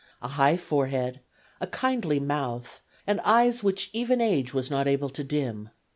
[0.19, 1.19] A high forehead,
[1.59, 5.69] a kindly mouth and eyes which even age was not able to dim.